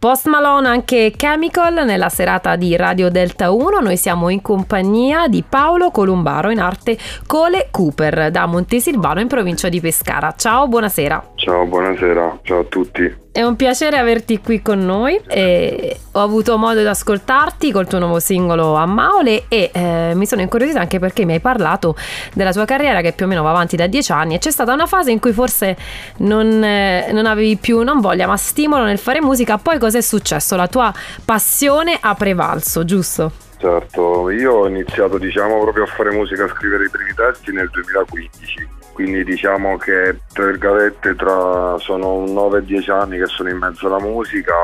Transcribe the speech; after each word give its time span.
Post 0.00 0.28
Malone 0.28 0.66
anche 0.66 1.12
Chemical 1.14 1.84
nella 1.84 2.08
serata 2.08 2.56
di 2.56 2.74
Radio 2.74 3.10
Delta 3.10 3.50
1. 3.50 3.80
Noi 3.80 3.98
siamo 3.98 4.30
in 4.30 4.40
compagnia 4.40 5.28
di 5.28 5.44
Paolo 5.46 5.90
Columbaro 5.90 6.48
in 6.48 6.58
arte 6.58 6.96
Cole 7.26 7.68
Cooper 7.70 8.30
da 8.30 8.46
Montesilvano 8.46 9.20
in 9.20 9.28
provincia 9.28 9.68
di 9.68 9.78
Pescara. 9.78 10.32
Ciao, 10.38 10.66
buonasera. 10.68 11.32
Ciao, 11.34 11.66
buonasera. 11.66 12.38
Ciao 12.40 12.60
a 12.60 12.64
tutti. 12.64 13.14
È 13.32 13.42
un 13.42 13.54
piacere 13.54 13.96
averti 13.96 14.40
qui 14.40 14.60
con 14.60 14.84
noi. 14.84 15.20
E 15.28 15.98
ho 16.12 16.20
avuto 16.20 16.58
modo 16.58 16.80
di 16.80 16.86
ascoltarti 16.86 17.70
col 17.70 17.86
tuo 17.86 18.00
nuovo 18.00 18.18
singolo 18.18 18.74
a 18.74 18.86
Maole 18.86 19.44
e 19.46 19.70
eh, 19.72 20.12
mi 20.16 20.26
sono 20.26 20.40
incuriosita 20.40 20.80
anche 20.80 20.98
perché 20.98 21.24
mi 21.24 21.34
hai 21.34 21.40
parlato 21.40 21.94
della 22.34 22.52
tua 22.52 22.64
carriera 22.64 23.00
che 23.00 23.12
più 23.12 23.26
o 23.26 23.28
meno 23.28 23.44
va 23.44 23.50
avanti 23.50 23.76
da 23.76 23.86
dieci 23.86 24.10
anni 24.10 24.34
e 24.34 24.38
c'è 24.38 24.50
stata 24.50 24.72
una 24.72 24.86
fase 24.86 25.12
in 25.12 25.20
cui 25.20 25.32
forse 25.32 25.76
non, 26.18 26.64
eh, 26.64 27.12
non 27.12 27.26
avevi 27.26 27.56
più 27.56 27.82
non 27.82 28.00
voglia 28.00 28.26
ma 28.26 28.36
stimolo 28.36 28.82
nel 28.82 28.98
fare 28.98 29.20
musica. 29.20 29.58
Poi 29.58 29.78
cos'è 29.78 30.00
successo? 30.00 30.56
La 30.56 30.66
tua 30.66 30.92
passione 31.24 31.96
ha 32.00 32.14
prevalso, 32.14 32.84
giusto? 32.84 33.30
Certo, 33.58 34.30
io 34.30 34.52
ho 34.54 34.66
iniziato 34.66 35.18
diciamo 35.18 35.60
proprio 35.60 35.84
a 35.84 35.86
fare 35.86 36.10
musica, 36.10 36.44
a 36.44 36.48
scrivere 36.48 36.86
i 36.86 36.90
primi 36.90 37.12
testi 37.14 37.52
nel 37.52 37.68
2015 37.70 38.79
quindi 38.92 39.24
diciamo 39.24 39.76
che 39.78 40.20
tra 40.32 40.46
virgolette 40.46 41.14
tra, 41.14 41.76
sono 41.78 42.24
9-10 42.24 42.90
anni 42.90 43.18
che 43.18 43.26
sono 43.26 43.48
in 43.48 43.56
mezzo 43.56 43.86
alla 43.86 44.00
musica 44.00 44.54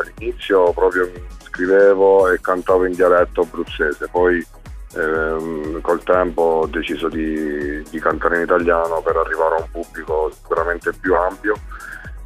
all'inizio 0.00 0.72
proprio 0.72 1.08
scrivevo 1.50 2.30
e 2.30 2.40
cantavo 2.40 2.86
in 2.86 2.92
dialetto 2.92 3.42
abruzzese. 3.42 4.08
Poi 4.10 4.44
ehm, 4.94 5.80
col 5.80 6.02
tempo 6.02 6.42
ho 6.42 6.66
deciso 6.66 7.08
di, 7.08 7.82
di, 7.88 8.00
cantare 8.00 8.36
in 8.36 8.42
italiano 8.42 9.02
per 9.02 9.16
arrivare 9.16 9.56
a 9.56 9.60
un 9.60 9.70
pubblico 9.70 10.30
sicuramente 10.32 10.92
più 10.92 11.14
ampio. 11.14 11.54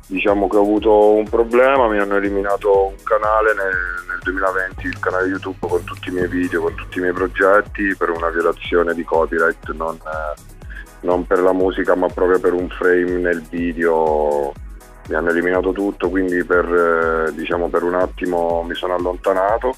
Diciamo 0.07 0.49
che 0.49 0.57
ho 0.57 0.63
avuto 0.63 1.13
un 1.15 1.29
problema 1.29 1.89
mi 1.89 1.99
hanno 1.99 2.17
eliminato 2.17 2.89
un 2.89 3.03
canale 3.03 3.55
nel, 3.55 3.75
nel 4.09 4.19
2020 4.23 4.87
il 4.87 4.99
canale 4.99 5.29
youtube 5.29 5.67
con 5.67 5.83
tutti 5.85 6.11
i 6.11 6.13
miei 6.13 6.29
video 6.29 6.61
con 6.61 6.75
tutti 6.75 6.99
i 6.99 7.01
miei 7.01 7.15
progetti 7.15 7.97
per 7.97 8.11
una 8.11 8.29
violazione 8.29 8.93
di 8.93 9.03
copyright 9.03 9.71
non 9.73 9.99
non 11.05 11.27
per 11.27 11.41
la 11.41 11.53
musica 11.53 11.95
ma 11.95 12.09
proprio 12.09 12.41
per 12.41 12.53
un 12.53 12.69
frame 12.69 13.19
nel 13.19 13.43
video. 13.49 14.53
Mi 15.09 15.15
hanno 15.15 15.31
eliminato 15.31 15.73
tutto 15.73 16.09
quindi 16.09 16.43
per, 16.45 16.65
eh, 17.29 17.35
diciamo, 17.35 17.69
per 17.69 17.83
un 17.83 17.95
attimo 17.95 18.63
mi 18.63 18.75
sono 18.75 18.95
allontanato. 18.95 19.75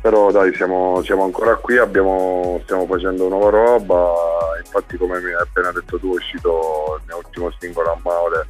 Però 0.00 0.30
dai 0.30 0.54
siamo, 0.54 1.02
siamo 1.02 1.24
ancora 1.24 1.56
qui 1.56 1.76
abbiamo, 1.76 2.60
stiamo 2.64 2.86
facendo 2.86 3.28
nuova 3.28 3.50
roba. 3.50 4.12
Infatti 4.58 4.96
come 4.96 5.20
mi 5.20 5.32
hai 5.32 5.40
appena 5.40 5.70
detto 5.72 5.98
tu 5.98 6.12
è 6.12 6.16
uscito 6.16 6.96
il 6.98 7.02
mio 7.06 7.16
ultimo 7.18 7.52
singolo 7.58 7.92
a 7.92 7.98
Maule 8.02 8.46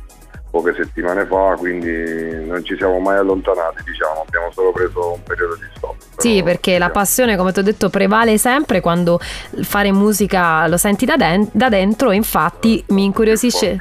poche 0.51 0.75
settimane 0.75 1.27
fa, 1.27 1.55
quindi 1.59 2.47
non 2.47 2.65
ci 2.65 2.77
siamo 2.77 2.99
mai 2.99 3.19
allontanati, 3.19 3.83
diciamo, 3.85 4.25
abbiamo 4.27 4.51
solo 4.53 4.73
preso 4.73 5.13
un 5.13 5.23
periodo 5.23 5.57
di 5.57 5.67
stop. 5.77 5.98
Sì, 6.19 6.43
perché 6.43 6.79
la 6.79 6.91
passione, 6.91 7.37
come 7.37 7.53
ti 7.53 7.61
ho 7.61 7.63
detto, 7.63 7.91
prevale 7.91 8.39
sempre 8.39 8.81
quando 8.81 9.21
fare 9.63 9.93
musica 9.93 10.67
lo 10.67 10.77
senti 10.77 11.07
da, 11.07 11.17
den- 11.17 11.49
da 11.53 11.69
dentro, 11.69 12.11
infatti 12.11 12.85
mi 12.89 13.05
incuriosisce. 13.05 13.79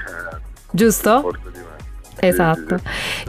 Giusto? 0.69 1.33
Esatto, 2.19 2.77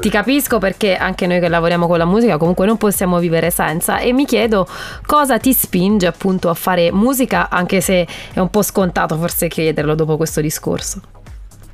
ti 0.01 0.09
capisco 0.09 0.59
perché 0.59 0.97
anche 0.97 1.27
noi 1.27 1.41
che 1.41 1.49
lavoriamo 1.49 1.87
con 1.87 1.99
la 1.99 2.07
musica 2.07 2.39
comunque 2.39 2.65
non 2.65 2.79
possiamo 2.79 3.19
vivere 3.19 3.51
senza 3.51 3.99
e 3.99 4.15
mi 4.15 4.25
chiedo 4.25 4.67
cosa 5.05 5.39
ti 5.39 5.53
spinge 5.53 6.07
appunto 6.07 6.49
a 6.49 6.55
fare 6.55 6.91
musica 6.91 7.51
anche 7.51 7.83
se 7.83 8.07
è 8.33 8.41
un 8.41 8.49
po' 8.49 8.63
scontato 8.63 9.17
forse 9.17 9.49
chiederlo 9.49 9.95
dopo 9.95 10.17
questo 10.17 10.41
discorso. 10.41 11.03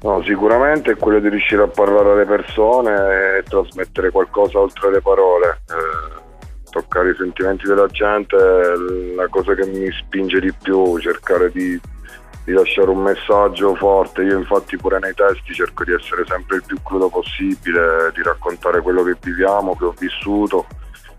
No, 0.02 0.22
sicuramente 0.24 0.92
è 0.92 0.96
quello 0.96 1.18
di 1.18 1.30
riuscire 1.30 1.62
a 1.62 1.66
parlare 1.68 2.12
alle 2.12 2.26
persone 2.26 3.38
e 3.38 3.42
trasmettere 3.48 4.10
qualcosa 4.10 4.58
oltre 4.58 4.90
le 4.90 5.00
parole. 5.00 5.60
Eh, 5.68 6.13
toccare 6.74 7.10
i 7.10 7.16
sentimenti 7.16 7.68
della 7.68 7.86
gente 7.86 8.36
è 8.36 8.74
la 9.14 9.28
cosa 9.28 9.54
che 9.54 9.64
mi 9.66 9.88
spinge 9.92 10.40
di 10.40 10.52
più, 10.60 10.98
cercare 10.98 11.52
di, 11.52 11.80
di 12.44 12.52
lasciare 12.52 12.90
un 12.90 13.00
messaggio 13.00 13.76
forte. 13.76 14.22
Io 14.22 14.36
infatti 14.36 14.76
pure 14.76 14.98
nei 14.98 15.14
testi 15.14 15.54
cerco 15.54 15.84
di 15.84 15.92
essere 15.92 16.24
sempre 16.26 16.56
il 16.56 16.64
più 16.66 16.76
crudo 16.82 17.08
possibile, 17.08 18.10
di 18.12 18.22
raccontare 18.24 18.80
quello 18.80 19.04
che 19.04 19.16
viviamo, 19.22 19.76
che 19.76 19.84
ho 19.84 19.94
vissuto, 19.96 20.66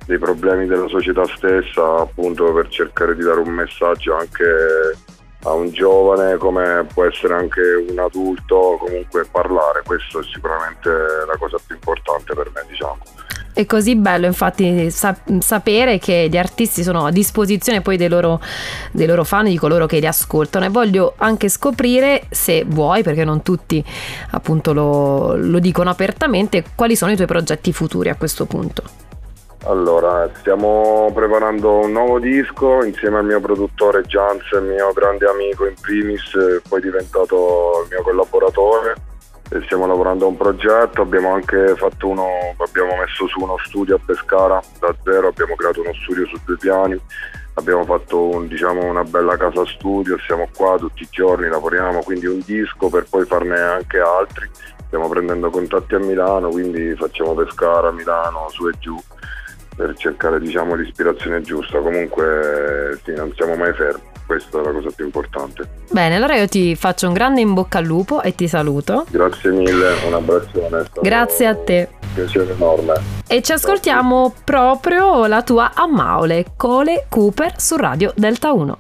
dei 0.06 0.18
problemi 0.18 0.68
della 0.68 0.90
società 0.90 1.24
stessa, 1.26 2.02
appunto 2.02 2.52
per 2.52 2.68
cercare 2.68 3.16
di 3.16 3.24
dare 3.24 3.40
un 3.40 3.50
messaggio 3.50 4.14
anche 4.14 4.44
a 5.44 5.54
un 5.54 5.70
giovane 5.70 6.36
come 6.38 6.86
può 6.92 7.06
essere 7.06 7.34
anche 7.36 7.62
un 7.62 7.98
adulto, 7.98 8.78
comunque 8.80 9.26
parlare, 9.32 9.84
questo 9.86 10.20
è 10.20 10.24
sicuramente 10.24 10.90
la 10.90 11.38
cosa 11.38 11.58
più 11.66 11.76
importante 11.76 12.34
per 12.34 12.52
me, 12.54 12.66
diciamo. 12.68 12.98
È 13.56 13.66
così 13.66 13.96
bello 13.96 14.26
infatti 14.26 14.92
sap- 14.92 15.40
sapere 15.40 15.98
che 15.98 16.28
gli 16.30 16.36
artisti 16.36 16.84
sono 16.84 17.06
a 17.06 17.10
disposizione 17.10 17.80
poi 17.80 17.96
dei 17.96 18.10
loro, 18.10 18.42
dei 18.92 19.08
loro, 19.08 19.24
fan, 19.24 19.46
di 19.46 19.58
coloro 19.58 19.86
che 19.86 20.00
li 20.00 20.06
ascoltano 20.06 20.66
e 20.66 20.70
voglio 20.70 21.14
anche 21.16 21.48
scoprire 21.48 22.24
se 22.32 22.66
vuoi, 22.68 23.02
perché 23.02 23.24
non 23.24 23.44
tutti 23.44 23.82
appunto 24.32 24.74
lo, 24.74 25.38
lo 25.38 25.60
dicono 25.60 25.90
apertamente, 25.90 26.66
quali 26.76 26.98
sono 26.98 27.14
i 27.14 27.16
tuoi 27.16 27.28
progetti 27.28 27.72
futuri 27.72 28.10
a 28.10 28.16
questo 28.16 28.46
punto. 28.46 28.84
Allora, 29.68 30.30
stiamo 30.40 31.10
preparando 31.14 31.80
un 31.80 31.94
nuovo 31.94 32.20
disco 32.20 32.84
insieme 32.84 33.20
al 33.20 33.26
mio 33.26 33.40
produttore 33.40 34.04
Jans, 34.04 34.44
mio 34.62 34.92
grande 34.94 35.28
amico 35.28 35.66
in 35.66 35.76
primis, 35.80 36.62
poi 36.68 36.82
diventato 36.82 37.84
il 37.84 37.88
mio 37.90 38.04
collaboratore. 38.04 38.95
E 39.52 39.62
stiamo 39.66 39.86
lavorando 39.86 40.26
a 40.26 40.30
un 40.30 40.38
progetto, 40.38 41.02
abbiamo 41.02 41.34
anche 41.34 41.76
fatto 41.76 42.08
uno, 42.08 42.28
abbiamo 42.58 42.96
messo 42.98 43.28
su 43.28 43.40
uno 43.42 43.58
studio 43.64 43.96
a 43.96 44.00
Pescara 44.04 44.60
da 44.80 44.96
zero, 45.04 45.28
abbiamo 45.28 45.56
creato 45.56 45.82
uno 45.82 45.94
studio 45.94 46.26
su 46.26 46.38
due 46.44 46.58
piani, 46.58 47.00
abbiamo 47.54 47.84
fatto 47.86 48.22
un, 48.22 48.48
diciamo, 48.48 48.84
una 48.84 49.04
bella 49.04 49.38
casa 49.38 49.64
studio, 49.66 50.18
siamo 50.26 50.50
qua 50.56 50.78
tutti 50.78 51.04
i 51.04 51.08
giorni, 51.12 51.48
lavoriamo, 51.48 52.02
quindi 52.02 52.26
un 52.26 52.42
disco 52.44 52.90
per 52.90 53.06
poi 53.08 53.26
farne 53.26 53.60
anche 53.60 54.00
altri. 54.00 54.50
Stiamo 54.88 55.08
prendendo 55.10 55.50
contatti 55.50 55.94
a 55.96 56.00
Milano, 56.00 56.50
quindi 56.50 56.96
facciamo 56.96 57.34
Pescara, 57.34 57.92
Milano, 57.92 58.48
su 58.50 58.68
e 58.68 58.72
giù 58.80 58.98
per 59.76 59.96
cercare 59.98 60.40
diciamo, 60.40 60.76
l'ispirazione 60.76 61.42
giusta. 61.42 61.80
Comunque 61.80 63.00
sì, 63.04 63.14
non 63.14 63.32
siamo 63.36 63.56
mai 63.56 63.74
fermi, 63.74 64.02
questa 64.26 64.60
è 64.60 64.64
la 64.64 64.72
cosa 64.72 64.90
più 64.96 65.06
importante. 65.06 65.68
Bene, 65.92 66.16
allora 66.16 66.36
io 66.36 66.48
ti 66.48 66.76
faccio 66.76 67.08
un 67.08 67.14
grande 67.14 67.42
in 67.42 67.54
bocca 67.54 67.80
al 67.80 67.86
lupo 67.86 68.22
e 68.22 68.34
ti 68.34 68.48
saluto. 68.48 69.06
Grazie 69.10 69.52
mille, 69.52 69.94
un 70.08 70.14
abbraccione. 70.14 70.86
Grazie 71.02 71.48
a 71.48 71.56
te. 71.56 71.90
Un 72.02 72.08
piacere 72.14 72.54
enorme. 72.54 72.94
E 73.28 73.42
ci 73.42 73.52
ascoltiamo 73.52 74.34
proprio 74.44 75.26
la 75.28 75.44
tua 75.44 75.72
Ammaule, 75.74 76.46
Cole 76.56 77.06
Cooper 77.10 77.54
su 77.58 77.76
Radio 77.76 78.14
Delta 78.16 78.52
1. 78.52 78.74